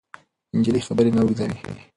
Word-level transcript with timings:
نجلۍ 0.57 0.81
خبرې 0.87 1.11
نه 1.15 1.21
اوږدوي. 1.21 1.57